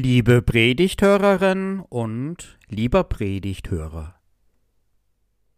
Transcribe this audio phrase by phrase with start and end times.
[0.00, 4.14] Liebe Predigthörerin und lieber Predigthörer.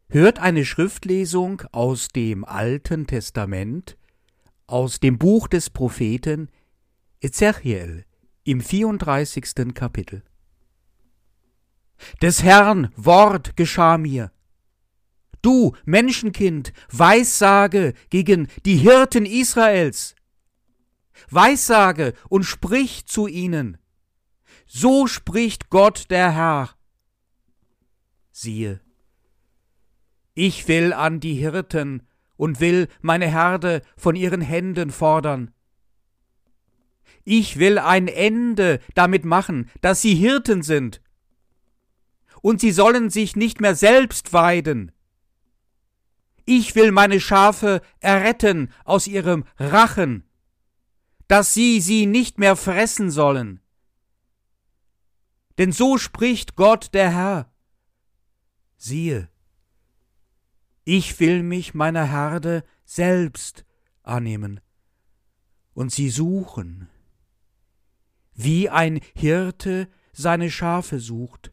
[0.09, 3.99] Hört eine Schriftlesung aus dem Alten Testament,
[4.67, 6.49] aus dem Buch des Propheten
[7.21, 8.07] Ezechiel
[8.45, 9.75] im 34.
[9.75, 10.23] Kapitel.
[12.23, 14.33] Des Herrn Wort geschah mir.
[15.43, 20.15] Du, Menschenkind, Weissage gegen die Hirten Israels.
[21.29, 23.77] Weissage und sprich zu ihnen
[24.73, 26.71] so spricht Gott der Herr.
[28.31, 28.81] Siehe,
[30.35, 35.53] ich will an die Hirten und will meine Herde von ihren Händen fordern.
[37.25, 41.03] Ich will ein Ende damit machen, dass sie Hirten sind.
[42.41, 44.93] Und sie sollen sich nicht mehr selbst weiden.
[46.45, 50.23] Ich will meine Schafe erretten aus ihrem Rachen,
[51.27, 53.61] dass sie sie nicht mehr fressen sollen.
[55.61, 57.53] Denn so spricht Gott der Herr.
[58.79, 59.29] Siehe,
[60.85, 63.67] ich will mich meiner Herde selbst
[64.03, 64.61] annehmen
[65.75, 66.89] und sie suchen,
[68.33, 71.53] wie ein Hirte seine Schafe sucht,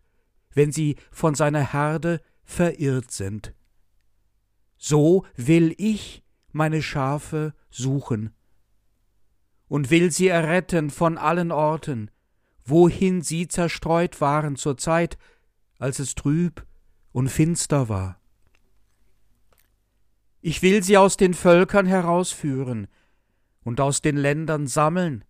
[0.54, 3.54] wenn sie von seiner Herde verirrt sind.
[4.78, 8.34] So will ich meine Schafe suchen
[9.68, 12.10] und will sie erretten von allen Orten,
[12.70, 15.18] wohin sie zerstreut waren zur Zeit,
[15.80, 16.66] als es trüb
[17.12, 18.20] und finster war.
[20.42, 22.88] Ich will sie aus den Völkern herausführen
[23.64, 25.24] und aus den Ländern sammeln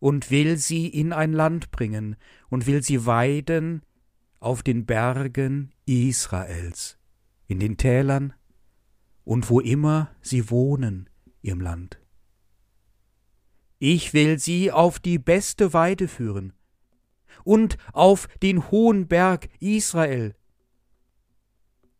[0.00, 2.16] und will sie in ein Land bringen
[2.50, 3.82] und will sie weiden
[4.40, 6.98] auf den Bergen Israels,
[7.46, 8.32] in den Tälern
[9.24, 11.08] und wo immer sie wohnen
[11.42, 12.01] im Land.
[13.84, 16.52] Ich will sie auf die beste Weide führen
[17.42, 20.36] und auf den hohen Berg Israel.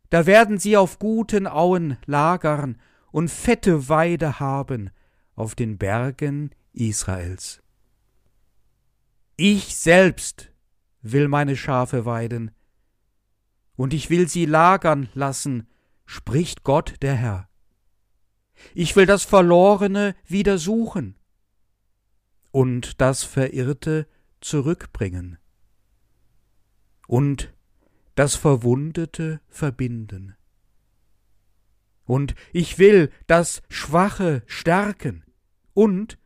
[0.09, 2.81] Da werden sie auf guten Auen lagern
[3.11, 4.91] und fette Weide haben
[5.35, 7.61] auf den Bergen Israels.
[9.37, 10.53] Ich selbst
[11.01, 12.53] will meine Schafe weiden,
[13.75, 15.67] und ich will sie lagern lassen,
[16.07, 17.49] spricht Gott der Herr.
[18.73, 21.17] Ich will das Verlorene wieder suchen
[22.53, 24.07] und das Verirrte
[24.41, 25.39] zurückbringen
[27.09, 27.53] und
[28.15, 30.37] das Verwundete verbinden.
[32.05, 35.25] Und ich will das Schwache stärken
[35.73, 36.19] und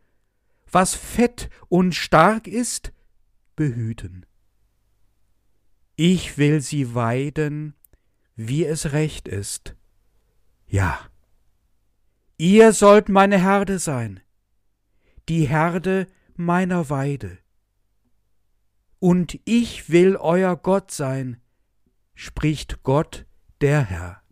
[0.71, 2.93] was fett und stark ist,
[3.55, 4.27] behüten.
[5.95, 7.75] Ich will sie weiden,
[8.35, 9.77] wie es recht ist.
[10.67, 10.99] Ja,
[12.37, 14.21] ihr sollt meine Herde sein,
[15.29, 17.39] die Herde meiner Weide.
[18.99, 21.41] Und ich will euer Gott sein,
[22.15, 23.27] spricht Gott
[23.61, 24.23] der Herr.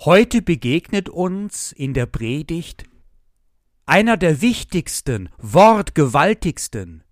[0.00, 2.84] Heute begegnet uns in der Predigt
[3.86, 7.04] einer der wichtigsten, wortgewaltigsten,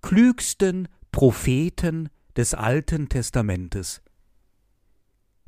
[0.00, 4.02] klügsten Propheten des Alten Testamentes.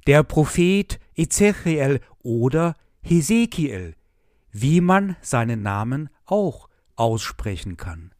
[0.07, 3.95] Der Prophet Ezechiel oder Hesekiel,
[4.53, 8.15] wie man seinen Namen auch aussprechen kann.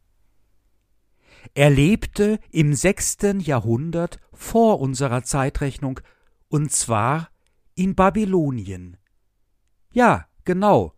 [1.53, 5.99] Er lebte im sechsten Jahrhundert vor unserer Zeitrechnung,
[6.47, 7.29] und zwar
[7.75, 8.97] in Babylonien.
[9.93, 10.93] Ja, genau,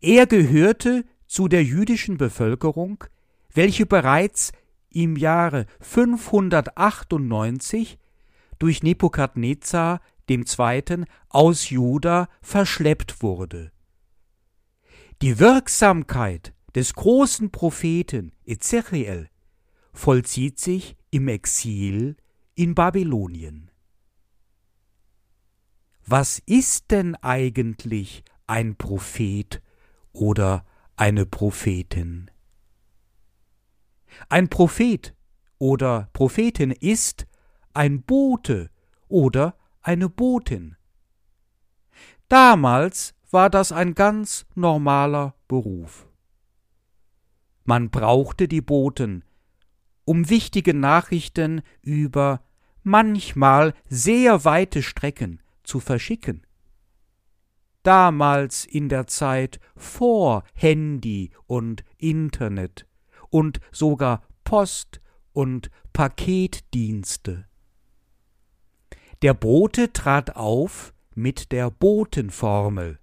[0.00, 3.04] er gehörte zu der jüdischen Bevölkerung,
[3.52, 4.52] welche bereits
[4.90, 7.98] im Jahre 598
[8.58, 11.04] durch Nebukadnezar II.
[11.28, 13.70] aus Juda verschleppt wurde.
[15.22, 19.28] Die Wirksamkeit des großen Propheten Ezechiel
[19.92, 22.16] vollzieht sich im Exil
[22.54, 23.70] in Babylonien.
[26.06, 29.60] Was ist denn eigentlich ein Prophet
[30.12, 30.64] oder
[30.96, 32.30] eine Prophetin?
[34.30, 35.14] Ein Prophet
[35.58, 37.26] oder Prophetin ist
[37.74, 38.70] ein Bote
[39.08, 40.76] oder eine Botin.
[42.28, 46.08] Damals war das ein ganz normaler Beruf.
[47.64, 49.24] Man brauchte die Boten,
[50.04, 52.42] um wichtige Nachrichten über
[52.82, 56.46] manchmal sehr weite Strecken zu verschicken.
[57.82, 62.86] Damals in der Zeit vor Handy und Internet
[63.30, 65.00] und sogar Post
[65.32, 67.46] und Paketdienste.
[69.22, 72.98] Der Bote trat auf mit der Botenformel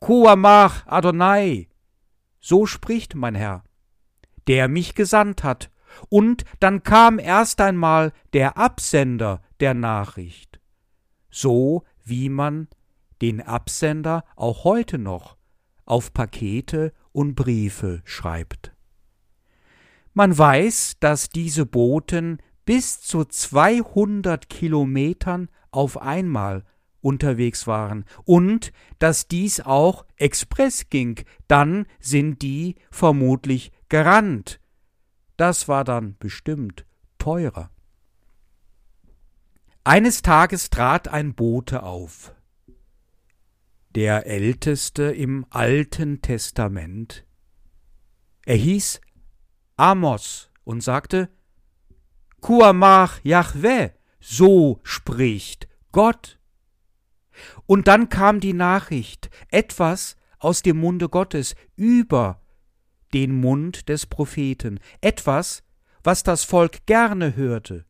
[0.00, 1.68] Kuamach Adonai,
[2.40, 3.64] so spricht mein Herr.
[4.46, 5.70] der mich gesandt hat.
[6.08, 10.60] Und dann kam erst einmal der Absender der Nachricht.
[11.30, 12.68] So wie man
[13.22, 15.36] den Absender auch heute noch
[15.84, 18.72] auf Pakete und Briefe schreibt.
[20.12, 26.64] Man weiß, dass diese Boten bis zu 200 Kilometern auf einmal
[27.00, 34.60] unterwegs waren und dass dies auch express ging, dann sind die vermutlich gerannt.
[35.36, 36.86] Das war dann bestimmt
[37.18, 37.70] teurer.
[39.84, 42.34] Eines Tages trat ein Bote auf,
[43.90, 47.24] der älteste im Alten Testament.
[48.44, 49.00] Er hieß
[49.76, 51.28] Amos und sagte,
[52.40, 53.90] Kuamach Yahweh,
[54.20, 56.35] so spricht Gott.
[57.66, 62.40] Und dann kam die Nachricht, etwas aus dem Munde Gottes über
[63.14, 65.62] den Mund des Propheten, etwas,
[66.02, 67.84] was das Volk gerne hörte,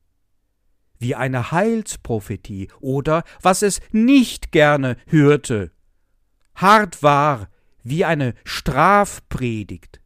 [0.99, 5.73] wie eine Heilsprophetie oder was es nicht gerne hörte,
[6.55, 7.49] hart war
[7.83, 10.01] wie eine Strafpredigt.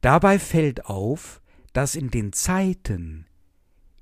[0.00, 1.42] Dabei fällt auf,
[1.72, 3.26] dass in den Zeiten,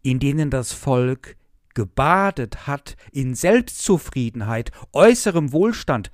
[0.03, 1.37] in denen das Volk
[1.75, 6.11] gebadet hat in Selbstzufriedenheit, äußerem Wohlstand,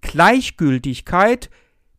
[0.00, 1.50] Gleichgültigkeit,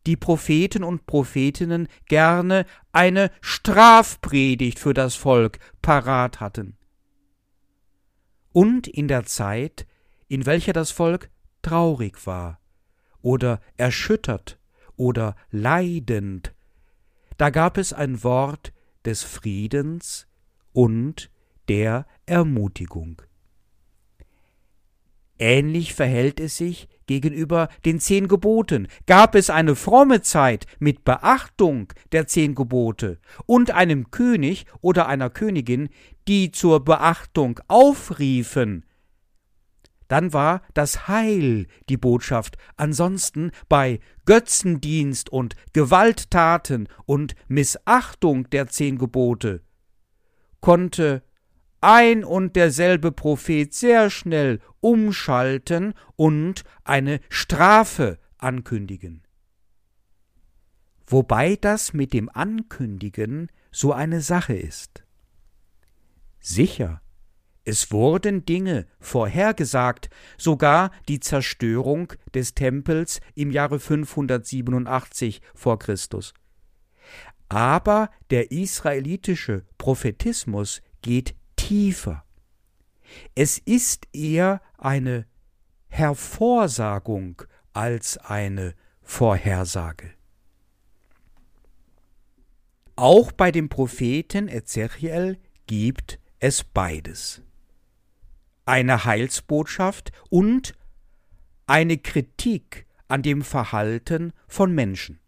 [0.06, 6.76] die Propheten und Prophetinnen gerne eine Strafpredigt für das Volk parat hatten.
[8.52, 9.86] Und in der Zeit,
[10.28, 11.30] in welcher das Volk
[11.62, 12.60] traurig war
[13.22, 14.58] oder erschüttert
[14.96, 16.54] oder leidend,
[17.36, 18.72] da gab es ein Wort
[19.04, 20.26] des Friedens
[20.72, 21.30] und
[21.68, 23.22] der Ermutigung.
[25.38, 28.86] Ähnlich verhält es sich gegenüber den zehn Geboten.
[29.06, 35.30] Gab es eine fromme Zeit mit Beachtung der zehn Gebote und einem König oder einer
[35.30, 35.88] Königin,
[36.28, 38.84] die zur Beachtung aufriefen,
[40.08, 42.56] dann war das Heil die Botschaft.
[42.76, 49.62] Ansonsten bei Götzendienst und Gewalttaten und Missachtung der zehn Gebote
[50.60, 51.22] konnte
[51.84, 59.22] ein und derselbe Prophet sehr schnell umschalten und eine Strafe ankündigen.
[61.06, 65.04] Wobei das mit dem Ankündigen so eine Sache ist.
[66.40, 67.02] Sicher,
[67.64, 76.34] es wurden Dinge vorhergesagt, sogar die Zerstörung des Tempels im Jahre 587 vor Christus.
[77.48, 81.34] Aber der israelitische Prophetismus geht
[81.64, 82.24] tiefer.
[83.34, 85.26] Es ist eher eine
[85.88, 90.10] Hervorsagung als eine Vorhersage.
[92.96, 97.40] Auch bei dem Propheten Ezechiel gibt es beides.
[98.66, 100.74] Eine Heilsbotschaft und
[101.66, 105.18] eine Kritik an dem Verhalten von Menschen.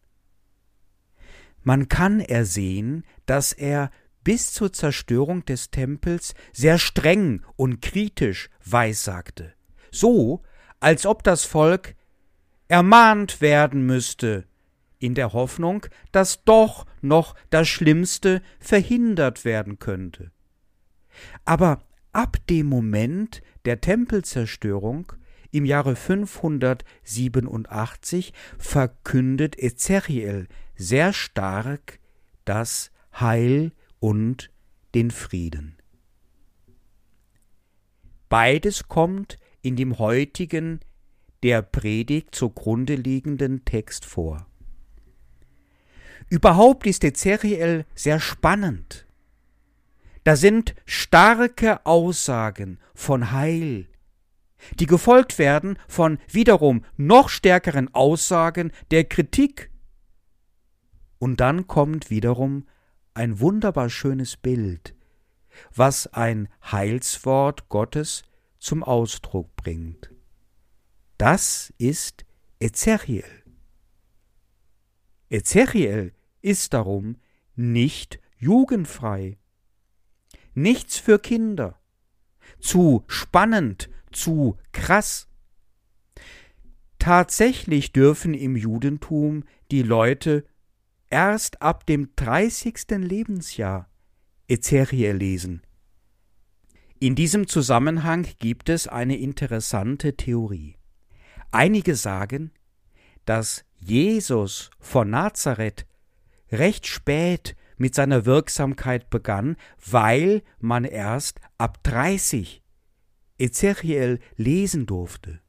[1.63, 3.91] Man kann ersehen, dass er
[4.27, 9.53] bis zur Zerstörung des Tempels sehr streng und kritisch weissagte,
[9.93, 10.43] so
[10.81, 11.95] als ob das Volk
[12.67, 14.49] ermahnt werden müsste,
[14.99, 20.33] in der Hoffnung, dass doch noch das Schlimmste verhindert werden könnte.
[21.45, 25.13] Aber ab dem Moment der Tempelzerstörung
[25.53, 32.01] im Jahre 587 verkündet Ezechiel sehr stark
[32.45, 32.91] das
[33.21, 33.71] Heil
[34.07, 34.53] und
[34.95, 35.79] den Frieden.
[38.29, 40.79] Beides kommt in dem heutigen
[41.43, 44.47] der Predigt zugrunde liegenden Text vor.
[46.31, 49.09] Überhaupt ist Ezechiel sehr spannend.
[50.23, 53.89] Da sind starke Aussagen von Heil,
[54.79, 59.73] die gefolgt werden von wiederum noch stärkeren Aussagen der Kritik.
[61.19, 62.67] Und dann kommt wiederum
[63.17, 64.95] ein wunderbar schönes Bild,
[65.75, 68.25] was ein Heilswort Gottes
[68.59, 70.11] zum Ausdruck bringt.
[71.17, 72.27] Das ist
[72.61, 73.25] Ezechiel.
[75.31, 77.17] Ezechiel ist darum
[77.55, 79.39] nicht jugendfrei,
[80.53, 81.81] nichts für Kinder,
[82.61, 85.27] zu spannend, zu krass.
[86.99, 90.45] Tatsächlich dürfen im Judentum die Leute
[91.11, 92.91] erst ab dem 30.
[92.99, 93.89] Lebensjahr
[94.49, 95.63] Ezechiel lesen.
[96.99, 100.77] In diesem Zusammenhang gibt es eine interessante Theorie.
[101.51, 102.53] Einige sagen,
[103.25, 105.87] dass Jesus von Nazareth
[106.51, 112.63] recht spät mit seiner Wirksamkeit begann, weil man erst ab 30
[113.39, 115.41] Ezechiel lesen durfte.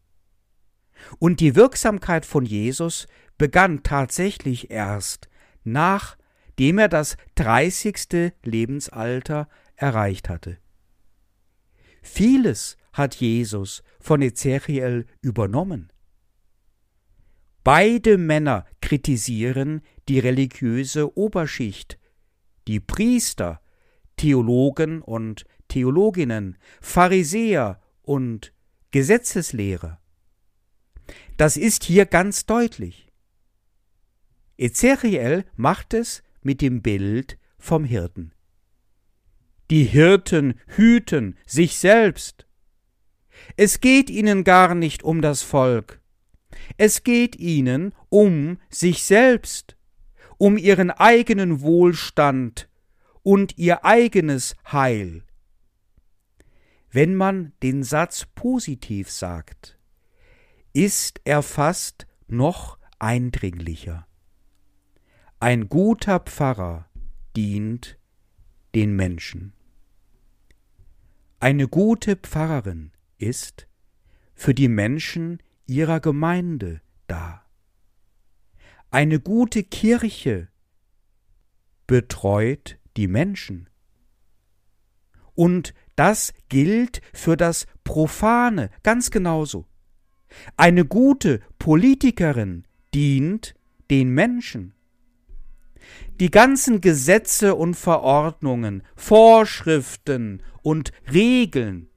[1.19, 5.29] Und die Wirksamkeit von Jesus begann tatsächlich erst,
[5.67, 8.33] nachdem er das 30.
[8.43, 10.57] Lebensalter erreicht hatte.
[12.01, 15.91] Vieles hat Jesus von Ezechiel übernommen.
[17.63, 21.99] Beide Männer kritisieren die religiöse Oberschicht,
[22.67, 23.61] die Priester,
[24.15, 28.53] Theologen und Theologinnen, Pharisäer und
[28.91, 29.99] Gesetzeslehrer.
[31.35, 33.06] Das ist hier ganz deutlich.
[34.57, 38.33] Ezechiel macht es mit dem Bild vom Hirten.
[39.69, 42.47] Die Hirten hüten sich selbst.
[43.55, 46.01] Es geht ihnen gar nicht um das Volk.
[46.77, 49.77] Es geht ihnen um sich selbst,
[50.37, 52.69] um ihren eigenen Wohlstand
[53.23, 55.23] und ihr eigenes Heil.
[56.89, 59.77] Wenn man den Satz positiv sagt,
[60.73, 64.07] ist er fast noch eindringlicher.
[65.39, 66.89] Ein guter Pfarrer
[67.35, 67.99] dient
[68.73, 69.53] den Menschen.
[71.39, 73.67] Eine gute Pfarrerin ist
[74.33, 77.45] für die Menschen ihrer Gemeinde da.
[78.89, 80.47] Eine gute Kirche
[81.85, 83.69] betreut die Menschen.
[85.35, 89.67] Und das gilt für das Profane ganz genauso.
[90.55, 93.53] Eine gute Politikerin dient
[93.91, 94.73] den Menschen.
[96.19, 101.89] Die ganzen Gesetze und Verordnungen, Vorschriften und Regeln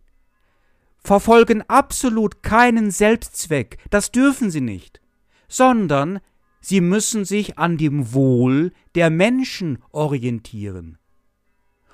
[1.03, 5.01] verfolgen absolut keinen Selbstzweck, das dürfen sie nicht,
[5.49, 6.21] sondern
[6.61, 10.99] sie müssen sich an dem Wohl der Menschen orientieren.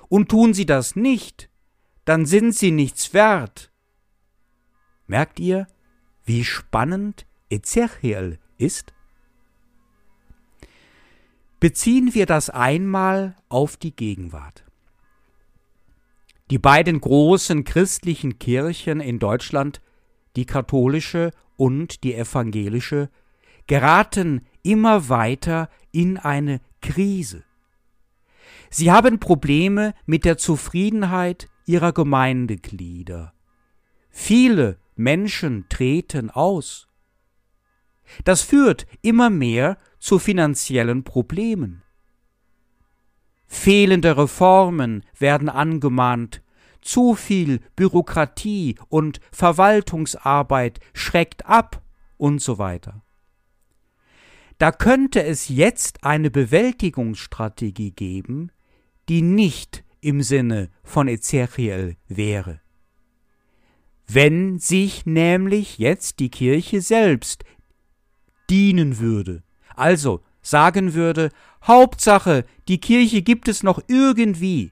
[0.09, 1.49] Und tun sie das nicht,
[2.05, 3.71] dann sind sie nichts wert.
[5.05, 5.67] Merkt ihr,
[6.25, 8.93] wie spannend Ezechiel ist?
[11.59, 14.63] Beziehen wir das einmal auf die Gegenwart.
[16.51, 19.81] Die beiden großen christlichen Kirchen in Deutschland,
[20.35, 23.09] die katholische und die evangelische,
[23.65, 27.43] geraten immer weiter in eine Krise.
[28.69, 33.33] Sie haben Probleme mit der Zufriedenheit ihrer Gemeindeglieder.
[34.09, 36.87] Viele Menschen treten aus.
[38.23, 41.83] Das führt immer mehr zu finanziellen Problemen.
[43.47, 46.41] Fehlende Reformen werden angemahnt,
[46.81, 51.81] zu viel Bürokratie und Verwaltungsarbeit schreckt ab
[52.17, 53.03] und so weiter.
[54.57, 58.51] Da könnte es jetzt eine Bewältigungsstrategie geben,
[59.07, 62.59] die nicht im Sinne von Ezechiel wäre.
[64.07, 67.43] Wenn sich nämlich jetzt die Kirche selbst
[68.49, 69.43] dienen würde,
[69.77, 71.29] also sagen würde,
[71.65, 74.71] Hauptsache, die Kirche gibt es noch irgendwie,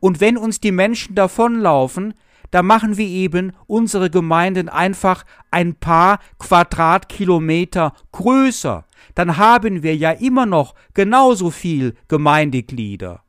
[0.00, 2.14] und wenn uns die Menschen davonlaufen,
[2.50, 10.10] da machen wir eben unsere Gemeinden einfach ein paar Quadratkilometer größer, dann haben wir ja
[10.10, 13.22] immer noch genauso viel Gemeindeglieder.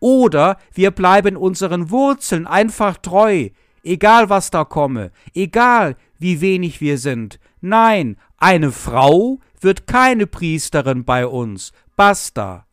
[0.00, 3.50] Oder wir bleiben unseren Wurzeln einfach treu,
[3.84, 7.38] egal was da komme, egal wie wenig wir sind.
[7.60, 11.72] Nein, eine Frau wird keine Priesterin bei uns.
[11.96, 12.66] Basta.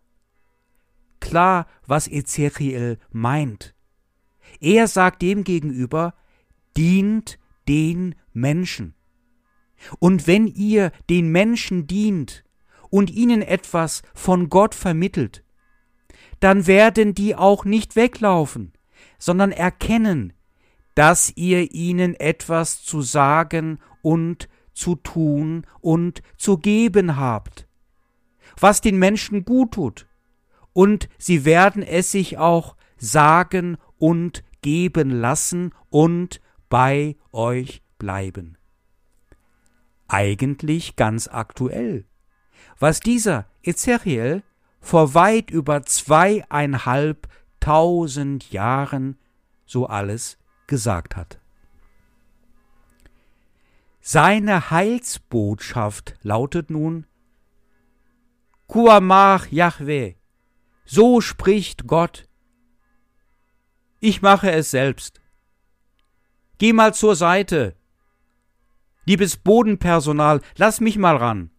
[1.20, 3.74] Klar, was Ezechiel meint.
[4.60, 6.14] Er sagt dem gegenüber,
[6.78, 8.96] dient den Menschen.
[10.00, 12.44] Und wenn ihr den Menschen dient
[12.90, 15.44] und ihnen etwas von Gott vermittelt,
[16.40, 18.74] dann werden die auch nicht weglaufen,
[19.18, 20.34] sondern erkennen,
[20.94, 27.68] dass ihr ihnen etwas zu sagen und zu tun und zu geben habt,
[28.60, 30.06] was den Menschen gut tut,
[30.74, 36.40] und sie werden es sich auch sagen und geben lassen und
[36.70, 38.60] bei euch bleiben.
[40.08, 42.06] Eigentlich ganz aktuell,
[42.78, 44.44] was dieser Ezechiel
[44.82, 49.18] vor weit über zweieinhalbtausend Jahren
[49.66, 51.40] so alles gesagt hat.
[54.08, 57.08] Seine Heilsbotschaft lautet nun
[58.68, 60.14] Kuamach Yahweh,
[60.86, 62.30] so spricht Gott.
[64.00, 65.22] Ich mache es selbst.
[66.60, 67.76] Geh mal zur Seite.
[69.06, 71.50] Liebes Bodenpersonal, lass mich mal ran.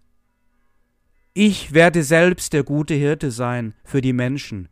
[1.35, 4.69] Ich werde selbst der gute Hirte sein für die Menschen,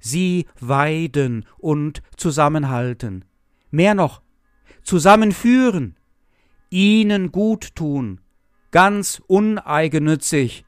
[0.00, 3.24] sie weiden und zusammenhalten.
[3.70, 4.22] Mehr noch,
[4.82, 5.96] zusammenführen,
[6.72, 8.20] ihnen gut tun,
[8.70, 10.64] ganz uneigennützig,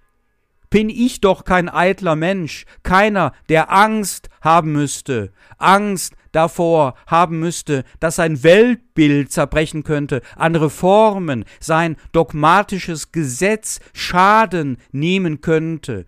[0.70, 7.84] bin ich doch kein eitler Mensch, keiner, der Angst haben müsste, Angst davor haben müsste,
[8.00, 16.06] dass sein Weltbild zerbrechen könnte, an Reformen, sein dogmatisches Gesetz Schaden nehmen könnte,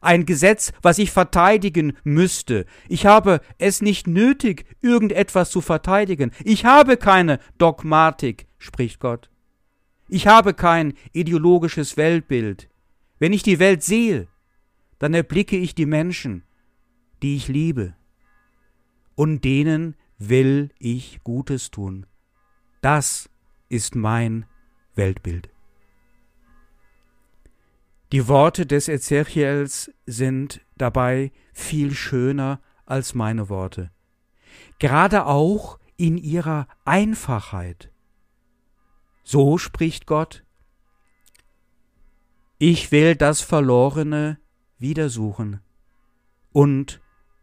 [0.00, 2.66] ein Gesetz, was ich verteidigen müsste.
[2.88, 6.32] Ich habe es nicht nötig, irgendetwas zu verteidigen.
[6.44, 9.30] Ich habe keine Dogmatik, spricht Gott.
[10.08, 12.70] Ich habe kein ideologisches Weltbild.
[13.18, 14.26] Wenn ich die Welt sehe,
[14.98, 16.44] dann erblicke ich die Menschen,
[17.22, 17.94] die ich liebe,
[19.14, 22.06] und denen will ich Gutes tun.
[22.80, 23.28] Das
[23.68, 24.46] ist mein
[24.94, 25.50] Weltbild.
[28.10, 33.90] Die Worte des Ezechiels sind dabei viel schöner als meine Worte,
[34.78, 37.90] gerade auch in ihrer Einfachheit.
[39.30, 40.42] So spricht Gott,
[42.56, 44.38] ich will das Verlorene
[44.78, 45.60] wiedersuchen
[46.50, 47.02] und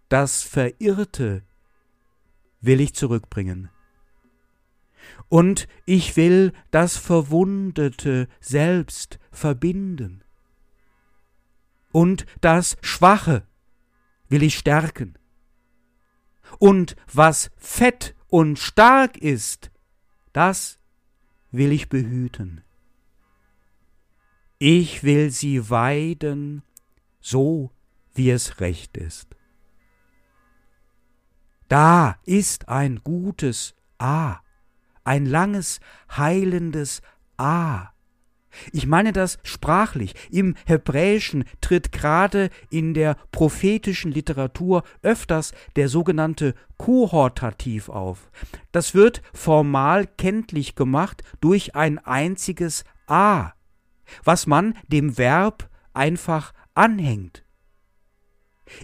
[0.10, 1.44] das Verirrte
[2.60, 3.70] will ich zurückbringen.
[5.30, 10.24] Und ich will das Verwundete selbst verbinden.
[11.92, 13.46] Und das Schwache
[14.28, 15.20] will ich stärken.
[16.58, 19.70] Und was fett und stark ist,
[20.34, 20.80] das
[21.58, 22.64] will ich behüten.
[24.58, 26.64] Ich will sie weiden,
[27.20, 27.72] so
[28.14, 29.36] wie es recht ist.
[31.68, 34.40] Da ist ein gutes A,
[35.04, 35.80] ein langes,
[36.16, 37.02] heilendes
[37.38, 37.95] A.
[38.72, 40.14] Ich meine das sprachlich.
[40.32, 48.30] Im Hebräischen tritt gerade in der prophetischen Literatur öfters der sogenannte Kohortativ auf.
[48.72, 53.56] Das wird formal kenntlich gemacht durch ein einziges A
[54.24, 57.44] was man dem Verb einfach anhängt.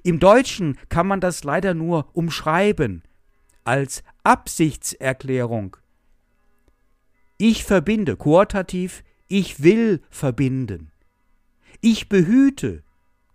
[0.03, 3.03] Im Deutschen kann man das leider nur umschreiben
[3.63, 5.77] als Absichtserklärung.
[7.37, 10.91] Ich verbinde, koortativ, ich will verbinden.
[11.79, 12.83] Ich behüte,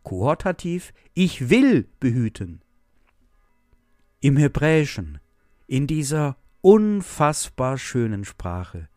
[0.03, 2.61] koortativ, ich will behüten.
[4.21, 5.21] Im Hebräischen,
[5.67, 8.91] in dieser unfassbar schönen Sprache,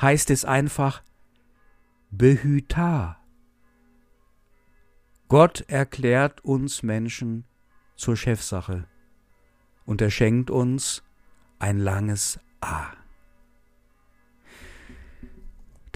[0.00, 1.02] heißt es einfach
[2.10, 3.18] Behüter.
[5.28, 7.44] Gott erklärt uns Menschen
[7.96, 8.88] zur Chefsache
[9.84, 11.02] und er schenkt uns
[11.58, 12.95] ein langes A.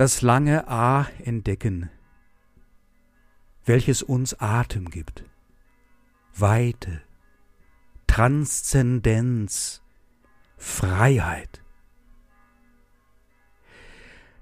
[0.01, 1.91] Das lange A entdecken,
[3.67, 5.25] welches uns Atem gibt,
[6.35, 7.03] Weite,
[8.07, 9.83] Transzendenz,
[10.57, 11.63] Freiheit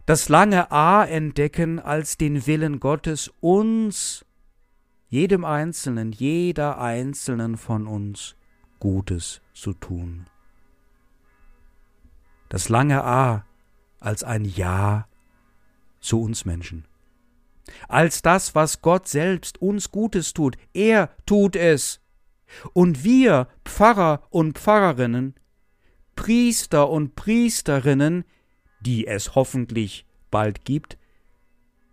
[0.07, 4.25] das lange A entdecken als den Willen Gottes, uns,
[5.09, 8.37] jedem Einzelnen, jeder Einzelnen von uns
[8.79, 10.29] Gutes zu tun.
[12.49, 13.45] Das lange A
[13.99, 15.09] als ein Ja
[16.01, 16.87] zu uns Menschen.
[17.89, 20.57] Als das, was Gott selbst uns Gutes tut.
[20.73, 22.01] Er tut es.
[22.73, 25.35] Und wir, Pfarrer und Pfarrerinnen,
[26.17, 28.25] Priester und Priesterinnen,
[28.81, 30.99] die es hoffentlich bald gibt,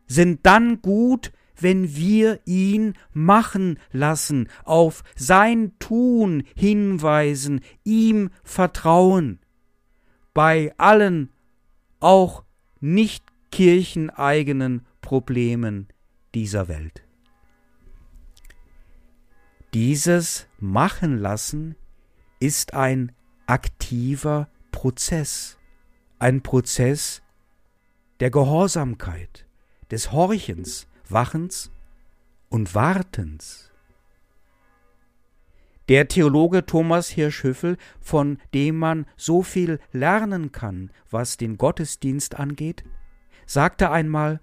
[0.08, 9.40] sind dann gut, wenn wir ihn machen lassen, auf sein Tun hinweisen, ihm vertrauen.
[10.34, 11.32] Bei allen,
[12.00, 12.44] auch
[12.82, 13.25] nicht
[13.56, 15.88] kircheneigenen Problemen
[16.34, 17.04] dieser Welt.
[19.74, 21.78] Dieses Machen lassen
[22.42, 23.14] ist ein
[23.48, 25.58] aktiver Prozess
[26.20, 27.22] ein Prozess
[28.20, 29.46] der Gehorsamkeit,
[29.90, 31.72] des Horchens, Wachens
[32.50, 33.72] und Wartens.
[35.88, 42.84] Der Theologe Thomas Hirschhüffel, von dem man so viel lernen kann, was den Gottesdienst angeht,
[43.46, 44.40] sagte einmal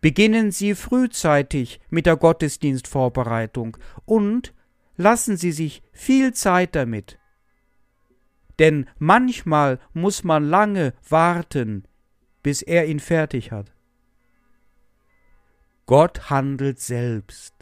[0.00, 4.54] Beginnen Sie frühzeitig mit der Gottesdienstvorbereitung und
[4.96, 7.18] lassen Sie sich viel Zeit damit,
[8.58, 11.88] denn manchmal muss man lange warten,
[12.42, 13.72] bis er ihn fertig hat.
[15.86, 17.54] Gott handelt selbst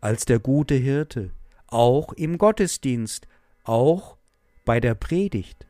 [0.00, 1.30] als der gute Hirte,
[1.66, 3.28] auch im Gottesdienst,
[3.64, 4.16] auch
[4.64, 5.66] bei der Predigt.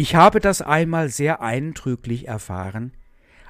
[0.00, 2.92] Ich habe das einmal sehr eindrücklich erfahren,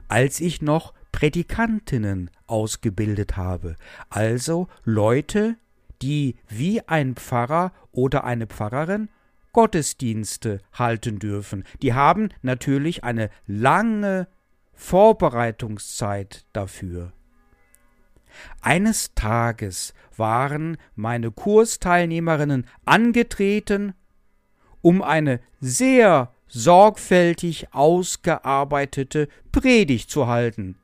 [0.08, 3.76] als ich noch Prädikantinnen ausgebildet habe,
[4.08, 5.58] also Leute,
[6.00, 9.10] die wie ein Pfarrer oder eine Pfarrerin
[9.52, 11.64] Gottesdienste halten dürfen.
[11.82, 14.26] Die haben natürlich eine lange
[14.72, 17.12] Vorbereitungszeit dafür.
[18.62, 23.92] Eines Tages waren meine Kursteilnehmerinnen angetreten,
[24.80, 30.76] um eine sehr sorgfältig ausgearbeitete Predigt zu halten,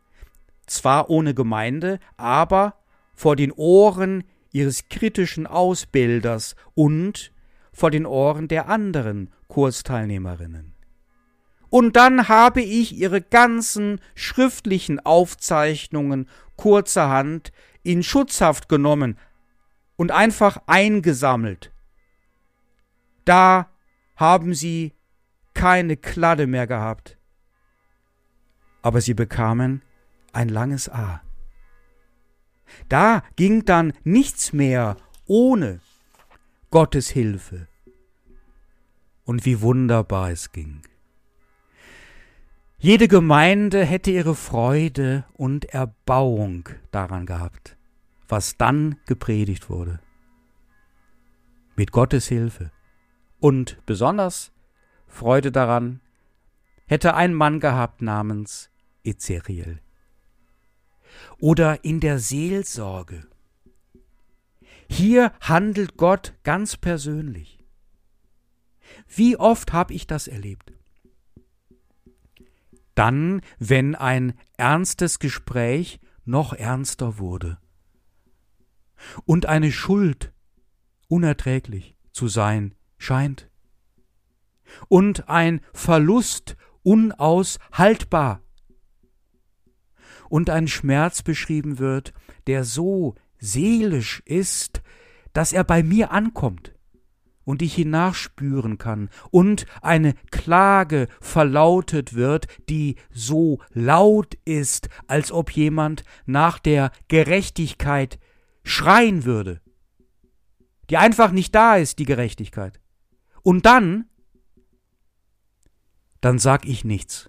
[0.67, 2.75] zwar ohne Gemeinde, aber
[3.15, 7.33] vor den Ohren ihres kritischen Ausbilders und
[7.73, 10.75] vor den Ohren der anderen Kursteilnehmerinnen.
[11.71, 19.19] Und dann habe ich ihre ganzen schriftlichen Aufzeichnungen kurzerhand in Schutzhaft genommen
[19.97, 21.73] und einfach eingesammelt.
[23.25, 23.71] Da
[24.15, 24.93] haben sie
[25.55, 27.17] keine Kladde mehr gehabt.
[28.83, 29.83] Aber sie bekamen
[30.33, 31.23] ein langes A.
[32.89, 35.81] Da ging dann nichts mehr ohne
[36.71, 37.69] Gottes Hilfe.
[39.25, 40.83] Und wie wunderbar es ging.
[42.79, 47.79] Jede Gemeinde hätte ihre Freude und Erbauung daran gehabt,
[48.29, 50.01] was dann gepredigt wurde.
[51.77, 52.71] Mit Gottes Hilfe.
[53.41, 54.53] Und besonders
[55.15, 56.01] Freude daran
[56.87, 58.69] hätte ein Mann gehabt namens
[59.05, 59.81] Ezechiel.
[61.39, 63.25] Oder in der Seelsorge.
[64.91, 67.61] Hier handelt Gott ganz persönlich.
[69.07, 70.73] Wie oft habe ich das erlebt?
[72.97, 77.59] Dann, wenn ein ernstes Gespräch noch ernster wurde
[79.25, 80.33] und eine Schuld
[81.07, 83.49] unerträglich zu sein scheint
[84.89, 88.41] und ein Verlust unaushaltbar
[90.29, 92.13] und ein Schmerz beschrieben wird,
[92.47, 94.83] der so seelisch ist,
[95.33, 96.75] dass er bei mir ankommt
[97.45, 105.31] und ich ihn nachspüren kann und eine Klage verlautet wird, die so laut ist, als
[105.31, 108.19] ob jemand nach der Gerechtigkeit
[108.65, 109.61] schreien würde,
[110.91, 112.81] die einfach nicht da ist, die Gerechtigkeit.
[113.43, 114.07] Und dann
[116.25, 117.29] dann sag ich nichts.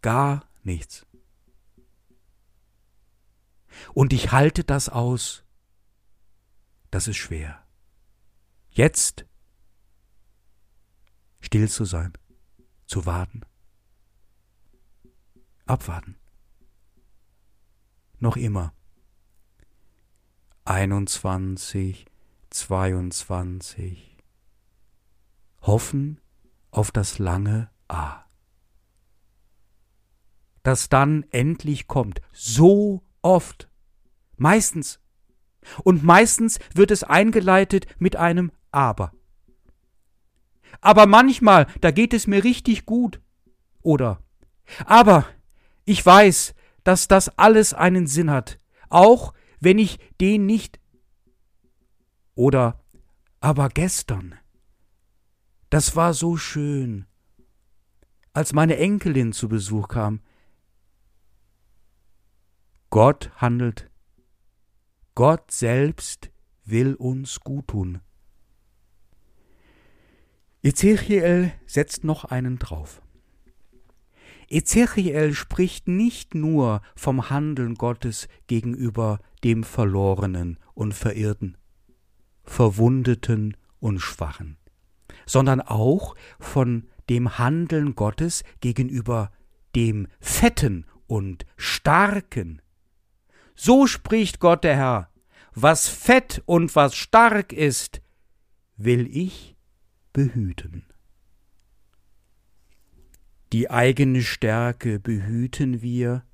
[0.00, 1.06] Gar nichts.
[3.94, 5.44] Und ich halte das aus.
[6.90, 7.64] Das ist schwer.
[8.70, 9.24] Jetzt
[11.38, 12.12] still zu sein,
[12.86, 13.42] zu warten.
[15.66, 16.16] Abwarten.
[18.18, 18.74] Noch immer.
[20.64, 22.06] 21,
[22.50, 24.18] 22.
[25.60, 26.20] Hoffen
[26.72, 28.24] auf das lange Ah.
[30.62, 32.22] Das dann endlich kommt.
[32.32, 33.68] So oft.
[34.38, 34.98] Meistens.
[35.84, 39.12] Und meistens wird es eingeleitet mit einem Aber.
[40.80, 43.20] Aber manchmal, da geht es mir richtig gut.
[43.82, 44.22] Oder
[44.86, 45.26] Aber
[45.84, 50.80] ich weiß, dass das alles einen Sinn hat, auch wenn ich den nicht.
[52.34, 52.82] Oder
[53.40, 54.34] Aber gestern.
[55.68, 57.06] Das war so schön
[58.32, 60.20] als meine Enkelin zu Besuch kam.
[62.90, 63.90] Gott handelt.
[65.14, 66.30] Gott selbst
[66.64, 68.00] will uns gut tun.
[70.62, 73.02] Ezechiel setzt noch einen drauf.
[74.48, 81.56] Ezechiel spricht nicht nur vom Handeln Gottes gegenüber dem Verlorenen und Verirrten,
[82.44, 84.58] Verwundeten und Schwachen,
[85.26, 89.30] sondern auch von dem Handeln Gottes gegenüber
[89.74, 92.62] dem Fetten und Starken.
[93.54, 95.10] So spricht Gott der Herr,
[95.54, 98.00] was fett und was stark ist,
[98.76, 99.56] will ich
[100.12, 100.84] behüten.
[103.52, 106.24] Die eigene Stärke behüten wir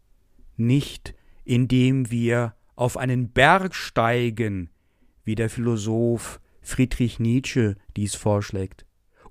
[0.57, 4.71] nicht, indem wir auf einen Berg steigen,
[5.25, 8.87] wie der Philosoph Friedrich Nietzsche dies vorschlägt,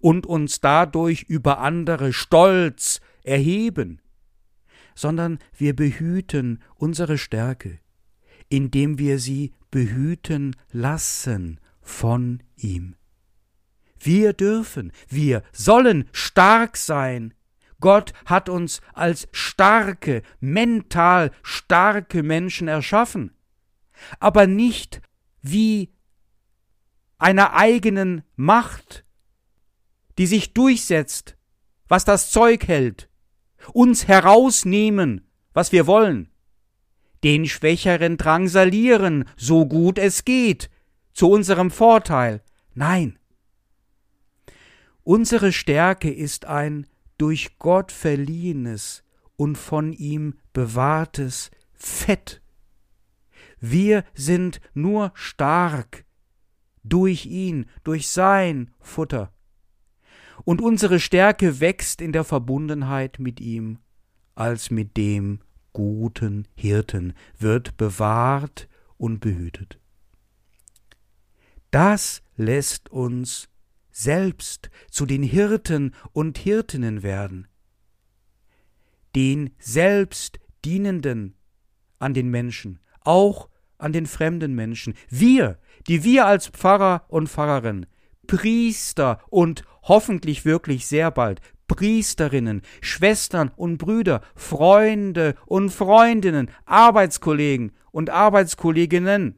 [0.08, 4.02] und uns dadurch über andere stolz erheben,
[4.96, 7.80] sondern wir behüten unsere Stärke,
[8.48, 12.96] indem wir sie behüten lassen von ihm.
[14.00, 17.34] Wir dürfen, wir sollen stark sein.
[17.82, 23.36] Gott hat uns als starke, mental starke Menschen erschaffen,
[24.22, 25.02] aber nicht
[25.42, 25.92] wie
[27.18, 29.04] einer eigenen Macht
[30.18, 31.38] die sich durchsetzt,
[31.88, 33.10] was das Zeug hält,
[33.74, 36.30] uns herausnehmen, was wir wollen.
[37.24, 40.70] Den Schwächeren drangsalieren, so gut es geht,
[41.14, 42.42] zu unserem Vorteil.
[42.74, 43.18] Nein.
[45.04, 46.86] Unsere Stärke ist ein
[47.18, 49.04] durch Gott verliehenes
[49.36, 52.42] und von ihm bewahrtes Fett.
[53.60, 56.06] Wir sind nur stark
[56.84, 59.34] durch ihn, durch sein Futter.
[60.44, 63.80] Und unsere Stärke wächst in der Verbundenheit mit ihm
[64.36, 65.40] als mit dem
[65.74, 69.80] guten Hirten, wird bewahrt und behütet.
[71.72, 73.50] Das lässt uns
[73.92, 77.48] selbst zu den Hirten und Hirtinnen werden,
[79.16, 81.36] den selbst dienenden
[82.00, 84.94] an den Menschen, auch an den fremden Menschen.
[85.10, 87.86] Wir, die wir als Pfarrer und Pfarrerin,
[88.28, 98.10] Priester und hoffentlich wirklich sehr bald Priesterinnen, Schwestern und Brüder, Freunde und Freundinnen, Arbeitskollegen und
[98.10, 99.38] Arbeitskolleginnen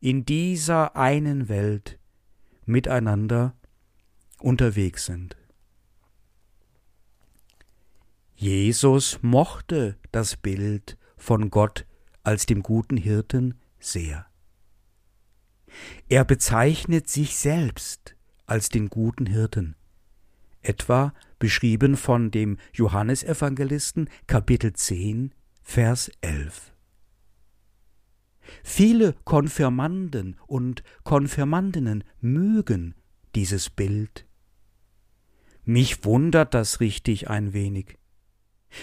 [0.00, 1.98] in dieser einen Welt
[2.64, 3.54] miteinander
[4.40, 5.36] unterwegs sind.
[8.34, 11.86] Jesus mochte das Bild von Gott
[12.22, 14.26] als dem guten Hirten sehr.
[16.08, 19.76] Er bezeichnet sich selbst als den guten Hirten,
[20.62, 26.72] etwa beschrieben von dem Johannesevangelisten Kapitel 10, Vers 11.
[28.62, 32.94] Viele Konfirmanden und Konfirmandinnen mögen
[33.34, 34.26] dieses Bild.
[35.64, 37.98] Mich wundert das richtig ein wenig.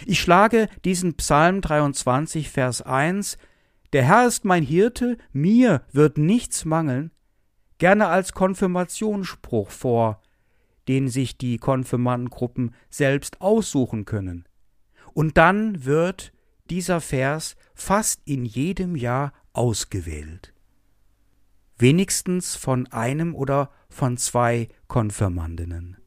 [0.06, 3.38] Ich schlage diesen Psalm 23, Vers 1,
[3.94, 7.12] Der Herr ist mein Hirte, mir wird nichts mangeln,
[7.78, 10.22] gerne als Konfirmationsspruch vor,
[10.88, 14.48] den sich die Konfirmandengruppen selbst aussuchen können.
[15.14, 16.34] Und dann wird
[16.72, 20.54] dieser Vers fast in jedem Jahr ausgewählt.
[21.78, 25.98] Wenigstens von einem oder von zwei Konfirmandinnen.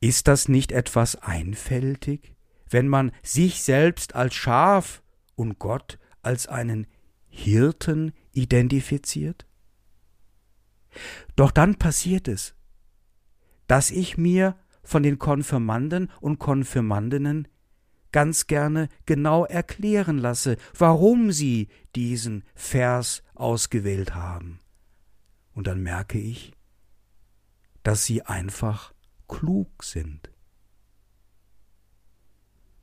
[0.00, 2.34] Ist das nicht etwas einfältig,
[2.70, 5.02] wenn man sich selbst als Schaf
[5.38, 6.86] und Gott als einen
[7.28, 9.46] Hirten identifiziert?
[11.36, 12.54] Doch dann passiert es,
[13.68, 17.46] dass ich mir von den Konfirmanden und Konfirmandinnen
[18.10, 24.60] ganz gerne genau erklären lasse, warum sie diesen Vers ausgewählt haben.
[25.52, 26.52] Und dann merke ich,
[27.82, 28.94] dass sie einfach
[29.28, 30.30] klug sind.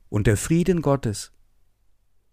[0.08, 1.32] Und der Frieden Gottes,